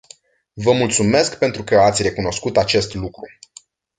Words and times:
Vă 0.53 0.71
mulțumesc 0.73 1.37
pentru 1.37 1.63
că 1.63 1.79
ați 1.79 2.01
recunoscut 2.01 2.57
acest 2.57 2.93
lucru. 2.93 3.25